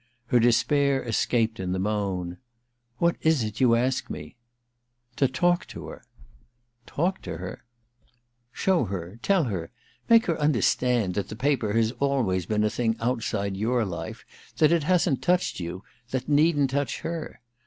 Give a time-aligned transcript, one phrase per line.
[0.29, 4.35] Her despair escaped in the moan, * What is it you ask me?'
[4.91, 6.03] * To talk to her.*
[6.47, 7.63] * Talk to her?'
[8.27, 9.69] * Show her— tell her—
[10.09, 14.25] make her understand that the paper has always been a thing outside your life—
[14.57, 17.39] that hasn't touched you— that needn't touch her.